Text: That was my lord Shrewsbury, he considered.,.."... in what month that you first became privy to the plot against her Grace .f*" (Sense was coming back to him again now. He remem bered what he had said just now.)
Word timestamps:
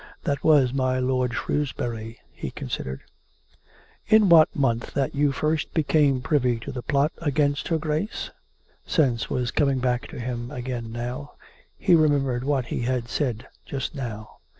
That 0.23 0.43
was 0.43 0.73
my 0.73 0.97
lord 0.97 1.35
Shrewsbury, 1.35 2.17
he 2.33 2.49
considered.,.."... 2.49 3.01
in 4.15 4.29
what 4.29 4.49
month 4.55 4.95
that 4.95 5.13
you 5.13 5.31
first 5.31 5.75
became 5.75 6.21
privy 6.21 6.59
to 6.61 6.71
the 6.71 6.81
plot 6.81 7.11
against 7.21 7.67
her 7.67 7.77
Grace 7.77 8.31
.f*" 8.31 8.31
(Sense 8.91 9.29
was 9.29 9.51
coming 9.51 9.77
back 9.77 10.07
to 10.07 10.19
him 10.19 10.49
again 10.49 10.91
now. 10.91 11.33
He 11.77 11.93
remem 11.93 12.23
bered 12.23 12.43
what 12.45 12.65
he 12.65 12.79
had 12.79 13.09
said 13.09 13.45
just 13.67 13.93
now.) 13.93 14.37